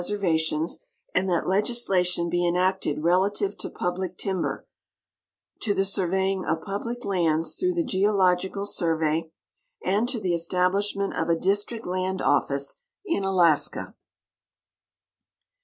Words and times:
ser 0.03 0.17
vat 0.17 0.51
ions, 0.51 0.79
and 1.13 1.29
that 1.29 1.47
legislation 1.47 2.27
be 2.27 2.43
enacted 2.43 3.03
relative 3.03 3.55
to 3.55 3.69
public 3.69 4.17
timber, 4.17 4.65
to 5.61 5.75
the 5.75 5.85
surveying 5.85 6.43
of 6.43 6.63
public 6.63 7.05
lands 7.05 7.55
through 7.55 7.71
the 7.75 7.83
Geological 7.83 8.65
Survey, 8.65 9.31
and 9.85 10.09
to 10.09 10.19
the 10.19 10.31
estiiblishment 10.33 11.13
of 11.15 11.29
a 11.29 11.35
district 11.39 11.85
land 11.85 12.19
office 12.19 12.77
in 13.05 13.23
Alaska. 13.23 13.93